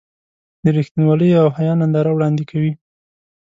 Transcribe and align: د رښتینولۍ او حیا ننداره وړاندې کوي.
د 0.63 0.65
رښتینولۍ 0.77 1.31
او 1.41 1.47
حیا 1.57 1.73
ننداره 1.79 2.11
وړاندې 2.13 2.43
کوي. 2.51 2.71